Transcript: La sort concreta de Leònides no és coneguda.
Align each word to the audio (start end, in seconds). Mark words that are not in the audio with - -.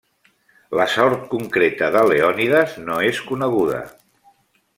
La 0.79 0.87
sort 0.93 1.27
concreta 1.33 1.91
de 1.97 2.03
Leònides 2.13 2.75
no 2.89 2.97
és 3.11 3.21
coneguda. 3.29 3.85